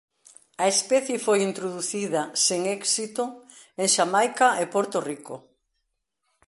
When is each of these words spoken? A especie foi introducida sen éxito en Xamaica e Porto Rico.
A 0.63 0.65
especie 0.75 1.17
foi 1.25 1.39
introducida 1.49 2.21
sen 2.45 2.61
éxito 2.79 3.23
en 3.81 3.87
Xamaica 3.95 4.47
e 4.61 4.63
Porto 4.73 4.99
Rico. 5.09 5.35